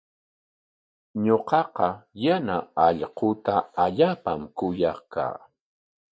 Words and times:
Ñuqaqa 1.25 1.87
yana 2.23 2.55
allquuta 2.85 3.55
allaapam 3.83 4.41
kuyaq 4.57 4.99
kaa. 5.13 5.35